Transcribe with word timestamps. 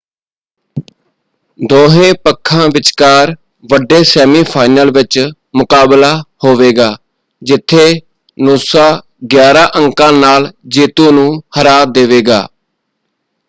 ਦੋਹੇਂ 1.59 2.13
ਪੱਖਾਂ 2.23 2.67
ਵਿਚਕਾਰ 2.67 3.35
ਵੱਡੇ 3.71 4.03
ਸੈਮੀਫਾਈਨਲ 4.03 4.91
ਵਿੱਚ 4.91 5.19
ਮੁਕਾਬਲਾ 5.55 6.23
ਹੋਵੇਗਾ 6.43 6.95
ਜਿੱਥੇ 7.41 8.01
ਨੂਸਾ 8.37 9.01
11 9.35 9.65
ਅੰਕਾਂ 9.75 10.11
ਨਾਲ 10.13 10.51
ਜੇਤੂ 10.67 11.11
ਨੂੰ 11.11 11.43
ਹਰਾ 11.59 11.83
ਦੇਵੇਗਾ। 11.85 12.47